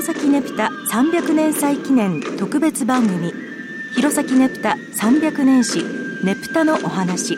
[0.00, 3.32] 弘前ネプタ300年祭記念特別番組。
[3.96, 5.82] 弘前ネプタ300年史
[6.22, 7.36] ネプタのお話。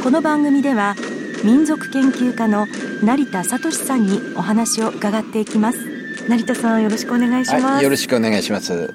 [0.00, 0.94] この番組では
[1.42, 2.68] 民族研究家の
[3.02, 5.78] 成田聡さんにお話を伺っていきます。
[6.28, 8.94] 成田さんよろしくお願いします、はい、よろしくお願いします。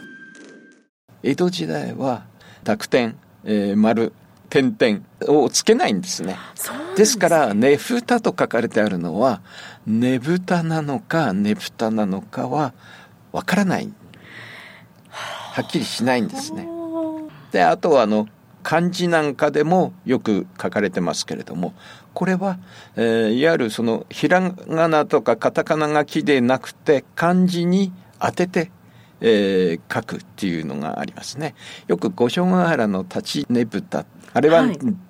[1.24, 2.24] 江戸時代は
[2.64, 4.14] 濁点、えー、丸
[4.56, 6.38] 点々をつけないんですね。
[6.96, 9.42] ですからねふたと書かれてあるのは
[9.86, 12.74] ねぶたなのかねぷたなのかは
[13.34, 13.92] わからない。
[15.10, 16.70] はっきりしないんですね。
[17.52, 18.30] であとはあの
[18.64, 21.74] 漢字なんかでもよく書かれてますけれども
[22.14, 22.58] これは、
[22.96, 28.72] えー、いわゆるそのひらがなとかカタカナ書きでなくて漢字に当てて
[29.22, 31.56] えー、書くっていうのがありますね。
[31.88, 34.66] よく五所川原の立ちねぶたあれは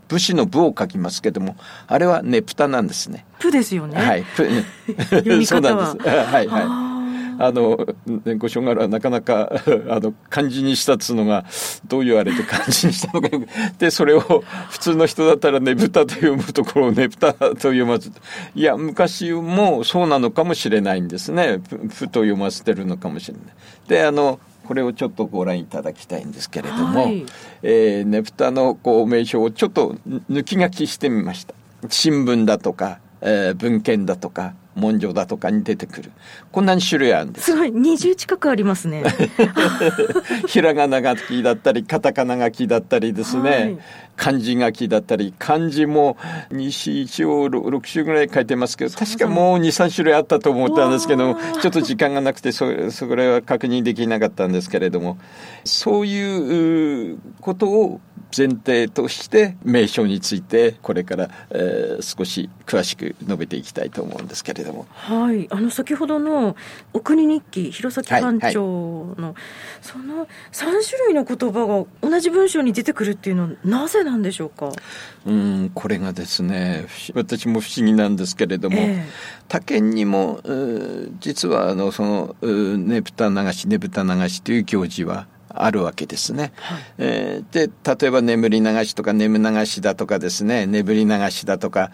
[0.08, 1.56] 武士の部を書きますけども、
[1.88, 3.26] あれはねぷたなんですね。
[3.40, 4.00] プですよね。
[4.00, 4.24] はい。
[4.24, 4.48] プ
[5.46, 6.10] そうなんです。
[6.10, 6.85] はいはい。
[7.40, 7.78] あの、
[8.38, 9.52] ご所柄はなかなか、
[9.90, 11.46] あの、漢字にしたっつうのが、
[11.88, 13.48] どう言われて漢字にしたのかよく。
[13.78, 18.12] で、それを普通の人だったらねぶたと読むところをねぶたと読まず。
[18.56, 21.60] いや、昔もそうなのかもしれないんですね。
[21.90, 23.44] ふと読ませてるのかもしれない。
[23.88, 27.26] で、あの、これをちょっとご覧いただきたいんですけれども、はい、
[27.62, 29.96] えー、ねぷたのこう名称をちょっと
[30.30, 31.54] 抜き書きしてみました。
[31.90, 36.12] 新聞だとか、えー、文献だとか、文書だとかに出てくる。
[36.52, 37.52] こんなに種類あるんです。
[37.52, 37.70] すごい。
[37.70, 39.04] 20近くありますね。
[40.48, 43.78] ひらがな書きだったりカタカナ書きだったりですね、はい、
[44.18, 46.18] 漢字書きだったり漢字も
[46.52, 55.18] 西一応6種ぐらい書いてますけど確かもう23種類あったと思ったんですけどちょっと時間がなくてそそれは確認できなかったんですけれども。
[55.64, 58.00] そういうことを
[58.36, 64.86] 前提として名称についてこれから、えー、少し詳しく述べていきたいと思うんですけれども。
[64.92, 66.56] はい、あの先ほどの
[66.94, 69.34] お国日記弘前班長の、はいはい、
[69.82, 74.72] その3種類の言葉が同じ文章に出てくるっていうのはなぜなんでしょうか？
[75.26, 79.04] うんこれがですね私も不思議なんですけれども、えー、
[79.48, 80.42] 他県にも
[81.20, 82.36] 実はあのその
[82.78, 85.28] ねぶた流しねぶた流しという行事は
[85.64, 86.52] あるわけですね。
[86.56, 90.66] はい、えー、で例えば眠り流しとか眠流しだとかですね。
[90.66, 91.92] 眠り流しだとか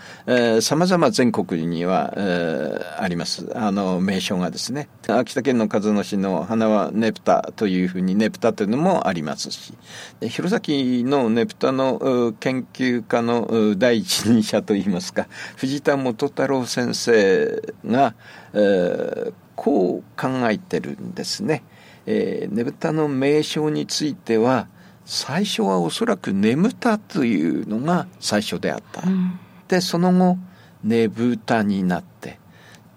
[0.61, 3.51] さまざま全国には、えー、あります。
[3.55, 4.89] あの名称がですね。
[5.07, 9.73] 秋田県の鹿角市の花はねぷたというふうにねぷたというのもありますし。
[10.21, 18.13] 弘前のねぷたの研究家の第一人者といいますか藤田元太郎先生が、
[18.53, 21.61] えー、こう考えてるんですね。
[22.07, 24.67] えー、ねぶたの名称については
[25.05, 30.39] 最初はおそらく眠たというのが最初であった、うん、でその後
[30.83, 32.39] ねぶたになって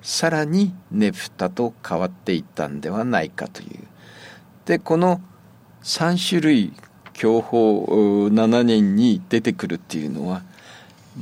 [0.01, 3.81] さらにねぶたと変わっていったんではないかという。
[4.65, 5.21] でこの
[5.83, 6.73] 3種類
[7.13, 10.41] 享保7年に出てくるっていうのは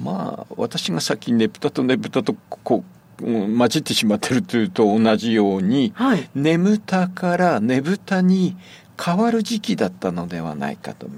[0.01, 8.57] まあ私がさっきねぶたとねぶたとこう混じってしまってるというと同じように、はい、眠たからねぶたに
[9.03, 11.09] 変わる時期だったのではないかと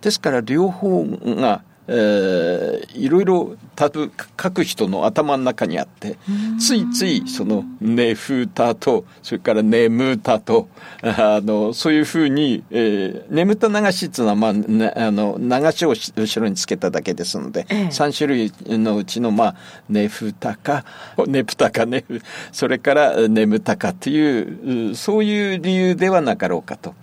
[0.00, 1.62] ですから両方が
[1.92, 3.56] えー、いろいろ
[3.86, 6.18] 書く人の頭の中にあって
[6.58, 10.68] ついついその「ねふた」とそれから「眠た」と
[11.02, 19.54] あのそういうふうに「えー、眠た流し」っていうのは、まあね、あの流しを後ろにつけただけですので、ええ、3種類のうちの、まあ
[19.88, 20.84] 「ねふた」か
[21.26, 22.04] 「ねぷた」かね
[22.52, 26.94] それから「眠た」かというそういう理由ではなかろうかと。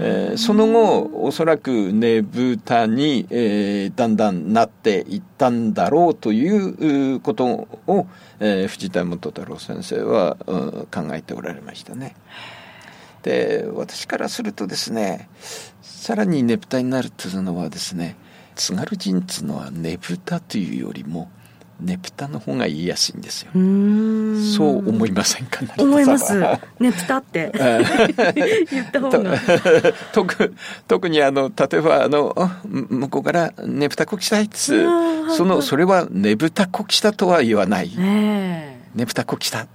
[0.00, 8.06] えー、その後おそらくねぶたに、えー、だんだんなっていったんだろうとということを、
[8.40, 12.16] えー、藤田元太郎先生は、うん、考えておられましたね。
[13.22, 15.28] で私からするとですね
[15.82, 18.16] さらにねぶたになるというのはですね
[18.54, 21.30] 津軽人っつうのはねぶたというよりも
[21.80, 23.50] ねぷたの方が言いやすいんですよ。
[23.52, 23.58] そ
[24.64, 26.38] う思いませんか思います。
[26.38, 27.52] ねぷたって
[28.70, 29.36] 言った方が。
[30.12, 30.54] 特
[30.86, 32.34] 特にあの例えばあの
[32.64, 34.84] 向こうからねぷたこきしたいっつ
[35.36, 37.90] そのそれはねぶたこきしたとは言わない。
[37.96, 39.66] ねぶたこきした。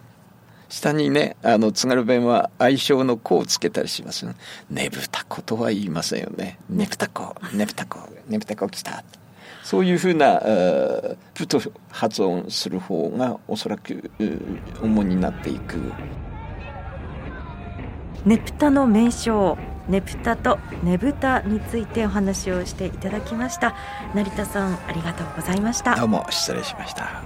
[0.69, 4.35] 下にねあの津軽弁は愛称の子をつけたりしますよね。
[4.69, 6.59] ねぶたことは言いませんよね。
[6.69, 9.03] ねぶたこねぶたこねぶたこきた。
[9.63, 10.41] そういうふうな
[11.33, 11.61] プと
[11.91, 14.09] 発音する方がおそらく
[14.81, 15.77] 主になっていく。
[18.25, 19.57] ねぷたの名称
[19.87, 23.75] ねぷたとねぶたについてお話をしていただきました。
[24.13, 25.95] 成田さんありがとうございました。
[25.95, 27.23] どうも失礼しました